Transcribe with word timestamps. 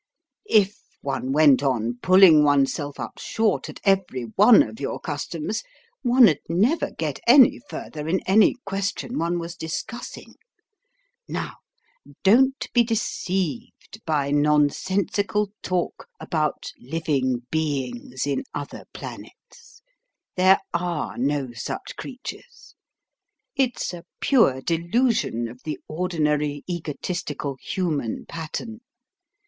If 0.49 0.79
one 1.01 1.31
went 1.31 1.61
on 1.61 1.99
pulling 2.01 2.43
oneself 2.43 2.99
up 2.99 3.19
short 3.19 3.69
at 3.69 3.79
every 3.83 4.23
one 4.35 4.63
of 4.63 4.79
your 4.79 4.99
customs, 4.99 5.61
one'd 6.03 6.39
never 6.49 6.89
get 6.89 7.19
any 7.27 7.59
further 7.69 8.07
in 8.07 8.19
any 8.25 8.55
question 8.65 9.19
one 9.19 9.37
was 9.37 9.55
discussing. 9.55 10.37
Now, 11.27 11.57
don't 12.23 12.67
be 12.73 12.83
deceived 12.83 14.01
by 14.03 14.31
nonsensical 14.31 15.51
talk 15.61 16.07
about 16.19 16.71
living 16.79 17.43
beings 17.51 18.25
in 18.25 18.43
other 18.55 18.85
planets. 18.95 19.83
There 20.35 20.57
are 20.73 21.15
no 21.15 21.53
such 21.53 21.95
creatures. 21.95 22.73
It's 23.55 23.93
a 23.93 24.05
pure 24.19 24.61
delusion 24.61 25.47
of 25.47 25.61
the 25.61 25.77
ordinary 25.87 26.63
egotistical 26.67 27.57
human 27.61 28.25
pattern. 28.25 28.79